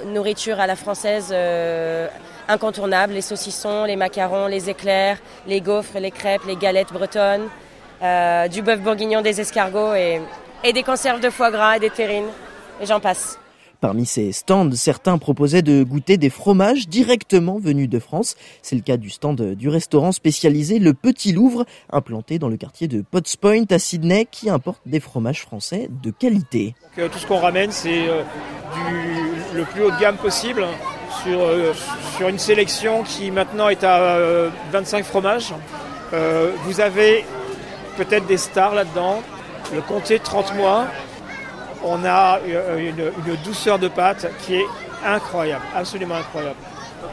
[0.06, 1.34] nourriture à la française
[2.47, 7.47] incontournable, les saucissons, les macarons, les éclairs, les gaufres, les crêpes, les galettes bretonnes,
[8.49, 10.21] du bœuf bourguignon, des escargots et,
[10.63, 12.30] et des conserves de foie gras et des terrines
[12.82, 13.40] et j'en passe.
[13.82, 18.36] Parmi ces stands, certains proposaient de goûter des fromages directement venus de France.
[18.62, 22.88] C'est le cas du stand du restaurant spécialisé Le Petit Louvre, implanté dans le quartier
[22.88, 26.76] de Potts Point à Sydney, qui importe des fromages français de qualité.
[27.00, 28.22] Euh, tout ce qu'on ramène, c'est euh,
[29.56, 30.63] le plus haut de gamme possible
[31.24, 31.74] sur, euh,
[32.17, 34.20] sur une sélection qui maintenant est à
[34.72, 35.56] 25 fromages.
[36.12, 37.26] vous avez
[37.98, 39.24] peut-être des stars là-dedans.
[39.74, 40.86] Le comté 30 mois,
[41.84, 44.65] on a euh, une, douceur de pâte qui est
[45.06, 46.58] incroyable, absolument incroyable.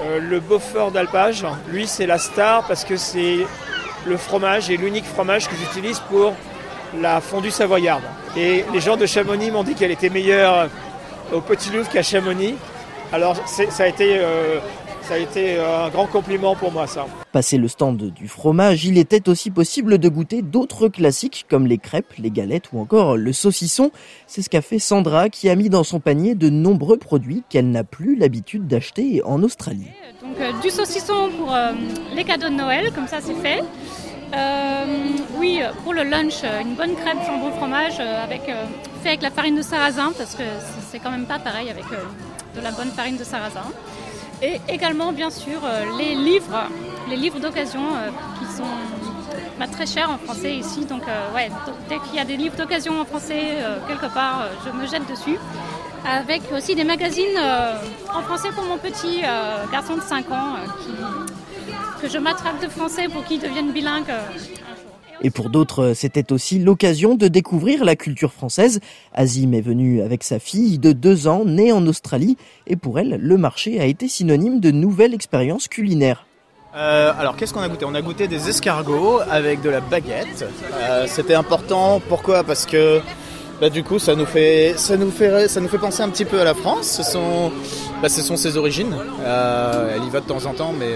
[0.03, 3.39] Euh, le Beaufort d'alpage, lui, c'est la star parce que c'est
[4.07, 6.35] le fromage et l'unique fromage que j'utilise pour
[7.01, 8.03] la fondue savoyarde.
[8.37, 10.69] Et les gens de Chamonix m'ont dit qu'elle était meilleure
[11.33, 12.57] au Petit Louvre qu'à Chamonix.
[13.13, 14.59] Alors ça a été euh,
[15.09, 17.07] ça a été euh, un grand compliment pour moi ça.
[17.33, 21.79] Passé le stand du fromage, il était aussi possible de goûter d'autres classiques comme les
[21.79, 23.90] crêpes, les galettes ou encore le saucisson.
[24.27, 27.71] C'est ce qu'a fait Sandra qui a mis dans son panier de nombreux produits qu'elle
[27.71, 29.88] n'a plus l'habitude d'acheter en Australie.
[30.21, 31.73] Donc euh, du saucisson pour euh,
[32.14, 33.62] les cadeaux de Noël, comme ça c'est fait.
[35.38, 38.42] oui, pour le lunch, une bonne crêpe jambon fromage avec,
[39.03, 40.44] fait avec la farine de sarrasin parce que
[40.90, 41.85] c'est quand même pas pareil avec
[42.55, 43.64] de la bonne farine de sarrasin.
[44.42, 46.68] Et également, bien sûr, euh, les livres,
[47.09, 48.62] les livres d'occasion euh, qui sont
[49.59, 50.85] bah, très chers en français ici.
[50.85, 51.51] Donc, euh, ouais,
[51.88, 55.38] dès qu'il y a des livres d'occasion en français quelque part, je me jette dessus.
[56.09, 57.38] Avec aussi des magazines
[58.14, 59.22] en français pour mon petit
[59.72, 60.55] garçon de 5 ans
[62.01, 64.12] que je m'attrape de français pour qu'il devienne bilingue
[65.23, 68.81] et pour d'autres, c'était aussi l'occasion de découvrir la culture française.
[69.13, 73.19] Azim est venue avec sa fille de deux ans, née en Australie, et pour elle,
[73.21, 76.25] le marché a été synonyme de nouvelles expériences culinaires.
[76.77, 77.85] Euh, alors qu'est-ce qu'on a goûté?
[77.87, 80.45] On a goûté des escargots avec de la baguette.
[80.75, 82.01] Euh, c'était important.
[82.09, 82.45] Pourquoi?
[82.45, 83.01] Parce que
[83.61, 86.25] bah, du coup ça nous fait ça nous fait ça nous fait penser un petit
[86.25, 86.87] peu à la France.
[86.87, 87.53] Ce sont
[88.03, 88.94] bah, ce sont ses origines.
[89.21, 90.94] Euh, elle y va de temps en temps, mais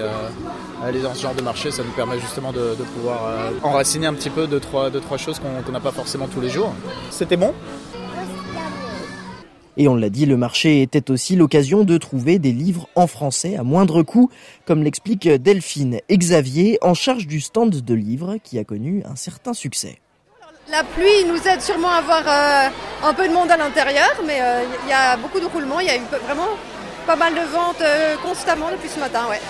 [0.85, 4.15] aller dans ce genre de marché, ça nous permet justement de, pouvoir euh, enraciner un
[4.15, 6.75] petit peu de trois, de trois choses qu'on n'a pas forcément tous les jours.
[7.11, 7.55] C'était bon?
[9.79, 13.57] Et on l'a dit, le marché était aussi l'occasion de trouver des livres en français
[13.57, 14.29] à moindre coût,
[14.67, 19.55] comme l'explique Delphine Xavier, en charge du stand de livres qui a connu un certain
[19.55, 19.99] succès.
[20.73, 22.69] La pluie nous aide sûrement à avoir euh,
[23.05, 25.87] un peu de monde à l'intérieur, mais euh, il y a beaucoup de roulements, il
[25.87, 26.49] y a eu vraiment
[27.07, 27.85] pas mal de ventes
[28.23, 29.27] constamment depuis ce matin.
[29.29, 29.41] Ouais.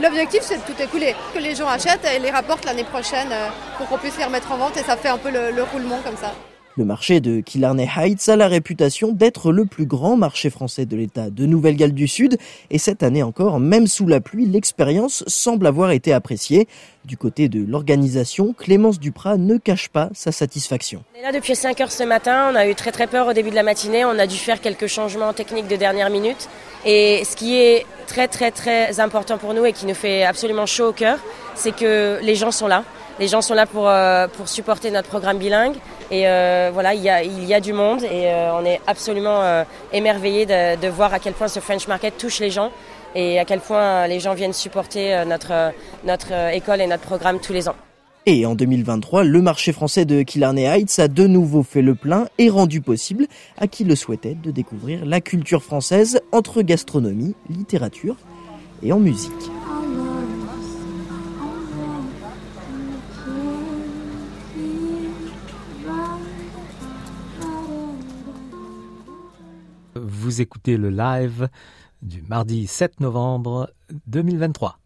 [0.00, 3.48] L'objectif, c'est de tout écouler, que les gens achètent et les rapportent l'année prochaine euh,
[3.76, 6.16] pour qu'on puisse les remettre en vente et ça fait un peu le, roulement comme
[6.16, 6.32] ça.
[6.78, 10.96] Le marché de Killarney Heights a la réputation d'être le plus grand marché français de
[10.96, 12.38] l'État de Nouvelle-Galles du Sud
[12.70, 16.66] et cette année encore, même sous la pluie, l'expérience semble avoir été appréciée.
[17.04, 21.04] Du côté de l'organisation, Clémence Duprat ne cache pas sa satisfaction.
[21.14, 23.34] On est là depuis 5 heures ce matin, on a eu très très peur au
[23.34, 26.48] début de la matinée, on a dû faire quelques changements techniques de dernière minute
[26.86, 30.64] et ce qui est très très très important pour nous et qui nous fait absolument
[30.64, 31.18] chaud au cœur,
[31.54, 32.82] c'est que les gens sont là.
[33.22, 35.76] Les gens sont là pour, euh, pour supporter notre programme bilingue.
[36.10, 40.74] Et euh, voilà, il y, a, du monde et euh, on est absolument émerveillés de,
[40.74, 42.72] de, voir à quel point ce French Market touche les gens
[43.14, 47.52] et à quel point les gens viennent supporter notre, notre école et notre programme tous
[47.52, 47.76] les ans.
[48.26, 52.26] Et en 2023, le marché français de Killarney Heights a de nouveau fait le plein
[52.38, 58.16] et rendu possible à qui le souhaitait de découvrir la culture française entre gastronomie, littérature
[58.82, 59.30] et en musique.
[70.32, 71.50] Vous écoutez le live
[72.00, 73.68] du mardi 7 novembre
[74.06, 74.78] 2023.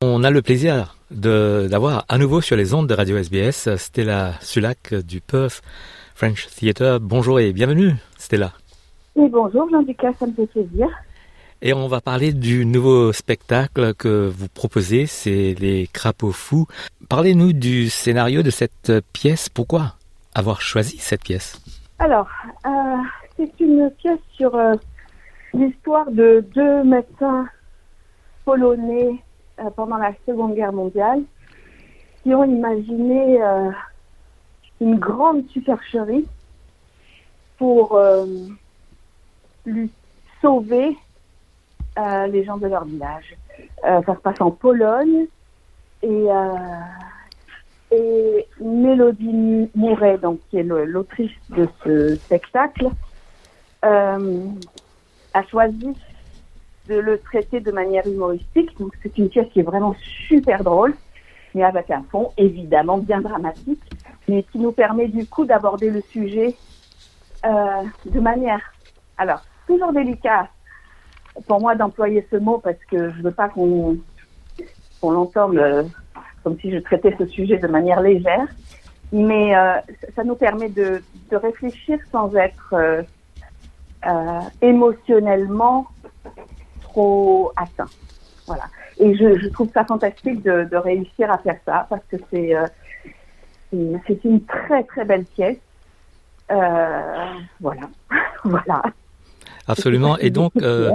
[0.00, 4.94] On a le plaisir d'avoir à nouveau sur les ondes de Radio SBS Stella Sulac
[4.94, 5.60] du Perth
[6.14, 6.98] French Theatre.
[6.98, 8.54] Bonjour et bienvenue Stella.
[9.16, 10.88] Oui, bonjour Jean-Lucas, ça me fait plaisir.
[11.62, 16.66] Et on va parler du nouveau spectacle que vous proposez, c'est Les Crapauds Fous.
[17.10, 19.50] Parlez-nous du scénario de cette pièce.
[19.50, 19.92] Pourquoi
[20.34, 21.60] avoir choisi cette pièce?
[21.98, 22.28] Alors,
[22.64, 22.70] euh,
[23.36, 24.72] c'est une pièce sur euh,
[25.52, 27.46] l'histoire de deux médecins
[28.46, 29.22] polonais
[29.58, 31.20] euh, pendant la Seconde Guerre mondiale
[32.22, 33.38] qui ont imaginé
[34.80, 36.26] une grande supercherie
[37.56, 37.98] pour
[39.64, 39.90] lui
[40.42, 40.98] sauver
[41.98, 43.36] euh, les gens de leur village.
[43.84, 45.26] Euh, ça se passe en Pologne
[46.02, 46.54] et, euh,
[47.90, 52.90] et Mélodie Mouret, donc qui est l'autrice de ce spectacle,
[53.82, 55.96] a choisi
[56.88, 58.78] de le traiter de manière humoristique.
[58.78, 59.94] Donc c'est une pièce qui est vraiment
[60.28, 60.94] super drôle,
[61.54, 63.82] mais avec un fond évidemment bien dramatique,
[64.28, 66.54] mais qui nous permet du coup d'aborder le sujet
[67.42, 68.60] de manière,
[69.16, 70.50] alors toujours délicate,
[71.46, 73.98] pour moi d'employer ce mot parce que je veux pas qu'on
[75.02, 75.84] l'entende euh,
[76.42, 78.46] comme si je traitais ce sujet de manière légère,
[79.12, 79.74] mais euh,
[80.16, 85.86] ça nous permet de, réfléchir sans être euh, émotionnellement
[86.80, 87.90] trop atteint.
[88.46, 88.64] Voilà.
[88.98, 92.52] Et je, je trouve ça fantastique de, de, réussir à faire ça parce que c'est
[93.70, 95.58] c'est une très très belle pièce.
[96.48, 97.88] voilà,
[98.44, 98.82] voilà.
[99.70, 100.18] Absolument.
[100.18, 100.90] Et donc, euh,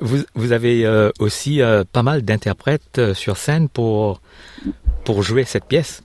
[0.00, 4.20] vous, avez euh, aussi euh, pas mal d'interprètes sur scène pour,
[5.04, 6.02] pour jouer cette pièce.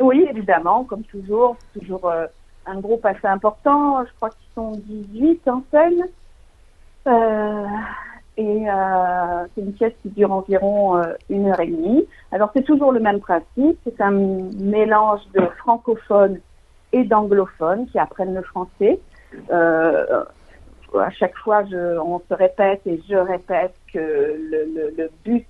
[0.00, 1.56] Oui, évidemment, comme toujours.
[1.78, 2.12] Toujours
[2.66, 4.04] un groupe assez important.
[4.04, 4.72] Je crois qu'ils sont
[5.12, 6.04] 18 en scène.
[8.36, 8.64] et
[9.54, 12.04] c'est une pièce qui dure environ une heure et demie.
[12.32, 13.78] Alors, c'est toujours le même principe.
[13.84, 16.40] C'est un mélange de francophones
[16.92, 18.98] et d'anglophones qui apprennent le français.
[20.98, 25.46] À chaque fois, je, on se répète et je répète que le, le, but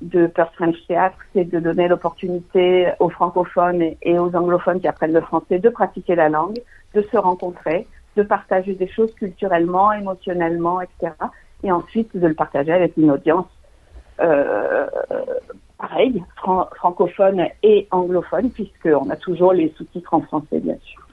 [0.00, 5.12] de Perth French Theatre, c'est de donner l'opportunité aux francophones et, aux anglophones qui apprennent
[5.12, 6.60] le français de pratiquer la langue,
[6.94, 11.12] de se rencontrer, de partager des choses culturellement, émotionnellement, etc.
[11.62, 13.46] Et ensuite de le partager avec une audience
[14.20, 14.86] euh,
[15.78, 16.22] pareille,
[16.76, 21.06] francophone et anglophone, puisqu'on a toujours les sous-titres en français, bien sûr.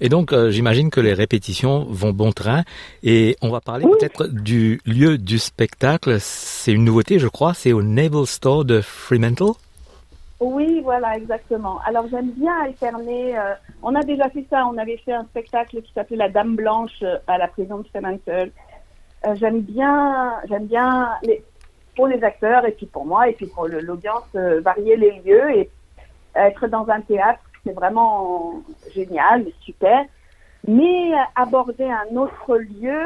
[0.00, 2.62] Et donc, euh, j'imagine que les répétitions vont bon train.
[3.02, 6.16] Et on va parler peut-être du lieu du spectacle.
[6.20, 7.54] C'est une nouveauté, je crois.
[7.54, 9.52] C'est au Naval Store de Fremantle.
[10.40, 11.78] Oui, voilà, exactement.
[11.86, 13.38] Alors j'aime bien alterner.
[13.38, 14.66] Euh, on a déjà fait ça.
[14.66, 17.86] On avait fait un spectacle qui s'appelait La Dame Blanche euh, à la prison de
[17.88, 18.50] Fremantle.
[19.34, 21.44] j'aime bien, j'aime bien les,
[21.94, 25.70] pour les acteurs et puis pour moi et puis pour l'audience varier les lieux et
[26.34, 28.62] être dans un théâtre c'est vraiment
[28.94, 30.04] génial, super.
[30.66, 33.02] Mais aborder un autre lieu,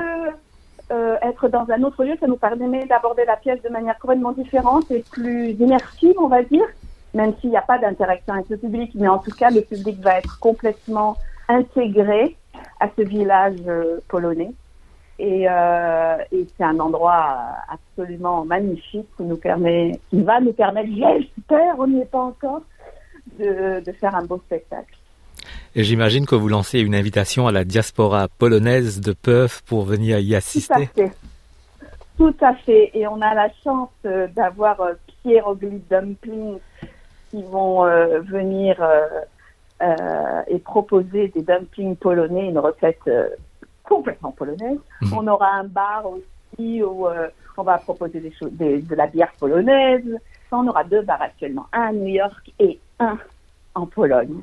[0.92, 4.32] euh, être dans un autre lieu, ça nous permet d'aborder la pièce de manière complètement
[4.32, 6.66] différente et plus immersive, on va dire,
[7.14, 9.98] même s'il n'y a pas d'interaction avec le public, mais en tout cas, le public
[10.00, 11.16] va être complètement
[11.48, 12.36] intégré
[12.80, 14.52] à ce village euh, polonais.
[15.18, 17.38] Et, euh, et c'est un endroit
[17.70, 22.60] absolument magnifique qui nous permet, qui va nous permettre, j'espère, on n'y est pas encore,
[23.38, 24.96] de, faire un beau spectacle.
[25.74, 30.18] Et j'imagine que vous lancez une invitation à la diaspora polonaise de Perth pour venir
[30.18, 30.74] y assister.
[30.74, 31.12] Tout à fait.
[32.16, 32.90] Tout à fait.
[32.94, 36.58] Et on a la chance euh, d'avoir euh, Pierre Ogli Dumpling
[37.30, 38.82] qui vont euh, venir
[40.48, 43.10] et proposer des dumplings polonais, une recette
[43.84, 44.78] complètement polonaise.
[45.02, 45.12] Mhm.
[45.14, 47.06] On aura un bar aussi où
[47.58, 50.18] on va proposer des de la bière polonaise.
[50.50, 53.18] On aura deux bars actuellement, un à New York et un
[53.74, 54.40] en Pologne.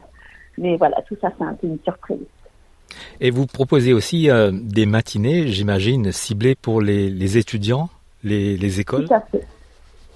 [0.57, 2.19] Mais voilà, tout ça, c'est un peu une surprise.
[3.19, 7.89] Et vous proposez aussi euh, des matinées, j'imagine, ciblées pour les, étudiants,
[8.23, 9.47] les, les, écoles Tout à fait.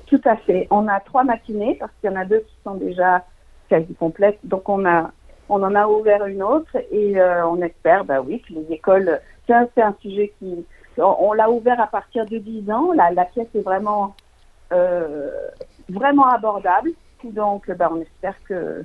[0.05, 0.67] Tout à fait.
[0.69, 3.25] On a trois matinées parce qu'il y en a deux qui sont déjà
[3.69, 4.39] quasi complètes.
[4.43, 5.11] Donc on a,
[5.49, 9.19] on en a ouvert une autre et euh, on espère, bah oui, que les écoles.
[9.47, 10.65] C'est un, sujet qui,
[10.97, 12.91] on, l'a ouvert à partir de 10 ans.
[12.93, 14.13] La, la pièce est vraiment,
[14.73, 15.29] euh,
[15.88, 16.91] vraiment abordable.
[17.24, 18.84] Donc, ben, on espère que,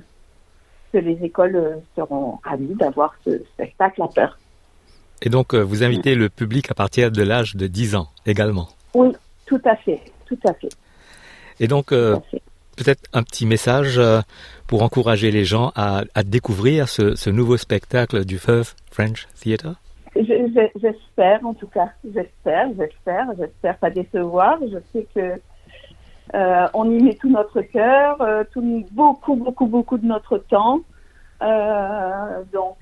[0.91, 4.37] que les écoles euh, seront ravies d'avoir ce spectacle à peur.
[5.21, 8.67] Et donc, euh, vous invitez le public à partir de l'âge de 10 ans également
[8.93, 9.09] Oui,
[9.45, 10.69] tout à fait, tout à fait.
[11.59, 12.17] Et donc, euh,
[12.75, 14.01] peut-être un petit message
[14.67, 19.75] pour encourager les gens à, à découvrir ce, ce, nouveau spectacle du First French Theatre?
[20.15, 24.57] J'espère, en tout cas, j'espère, j'espère, j'espère pas décevoir.
[24.61, 25.39] Je sais que
[26.33, 30.81] euh, on y met tout notre cœur, euh, tout, beaucoup, beaucoup, beaucoup de notre temps.
[31.41, 32.77] Euh, donc,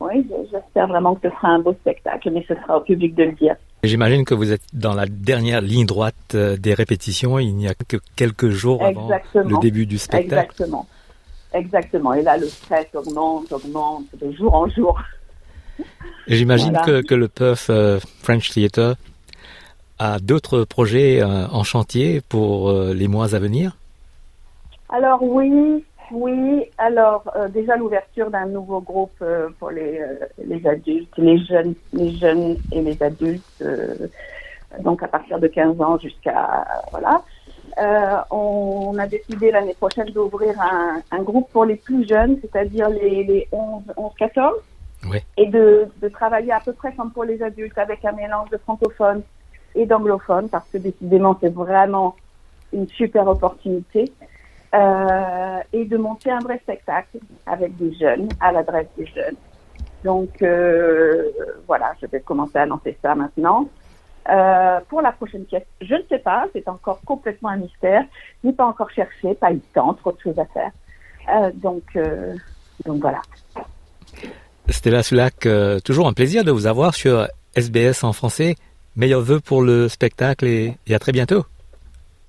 [0.00, 3.24] oui, j'espère vraiment que ce sera un beau spectacle, mais ce sera au public de
[3.24, 3.56] le dire.
[3.82, 7.38] J'imagine que vous êtes dans la dernière ligne droite des répétitions.
[7.38, 10.32] Il n'y a que quelques jours avant le début du spectacle.
[10.32, 10.86] Exactement.
[11.52, 12.14] Exactement.
[12.14, 15.00] Et là, le stress augmente, augmente de jour en jour.
[16.26, 18.96] J'imagine que, le Perth euh, French Theatre
[19.98, 23.76] a d'autres projets euh, en chantier pour les mois à venir?
[24.88, 30.14] Alors oui, oui, alors euh, déjà l'ouverture d'un nouveau groupe euh, pour les, euh,
[30.44, 33.64] les adultes, les jeunes, les jeunes et les adultes,
[34.80, 37.22] donc à partir de 15 ans jusqu'à voilà.
[38.30, 43.24] on a décidé l'année prochaine d'ouvrir un, un, groupe pour les plus jeunes, c'est-à-dire les,
[43.24, 44.52] les 11, 11 14,
[45.36, 48.58] et de, de travailler à peu près comme pour les adultes avec un mélange de
[48.58, 49.22] francophones
[49.74, 52.16] et d'anglophones, parce que décidément c'est vraiment
[52.72, 54.12] une super opportunité.
[54.74, 59.36] Euh, et de monter un vrai spectacle avec des jeunes, à l'adresse des jeunes.
[60.02, 61.30] Donc euh,
[61.68, 63.68] voilà, je vais commencer à lancer ça maintenant.
[64.28, 68.02] Euh, pour la prochaine pièce, je ne sais pas, c'est encore complètement un mystère.
[68.42, 70.72] Je n'ai pas encore cherché, pas eu le temps, trop de choses à faire.
[71.54, 71.96] Donc,
[72.84, 73.22] donc voilà.
[74.68, 75.46] Stella Sulac,
[75.84, 78.56] toujours un plaisir de vous avoir sur SBS en français.
[78.96, 81.44] Meilleurs vœux pour le spectacle et, et à très bientôt.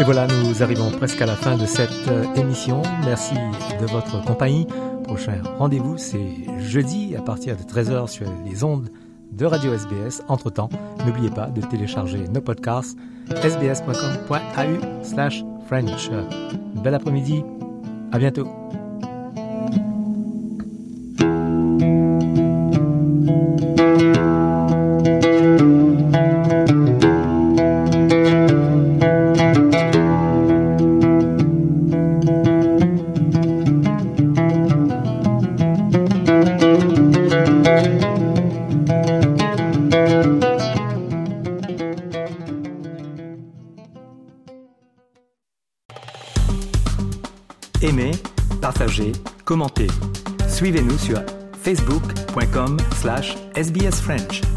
[0.00, 2.82] Et voilà, nous arrivons presque à la fin de cette euh, émission.
[3.04, 3.34] Merci
[3.80, 4.66] de votre compagnie.
[5.04, 6.26] Prochain rendez-vous, c'est
[6.58, 8.88] jeudi à partir de 13h sur les ondes
[9.32, 10.22] de Radio SBS.
[10.28, 10.68] Entre-temps,
[11.06, 12.96] n'oubliez pas de télécharger nos podcasts
[13.30, 16.10] sbs.com.au slash French.
[16.82, 17.42] Bel après-midi.
[18.12, 18.46] À bientôt.
[53.92, 54.51] as French.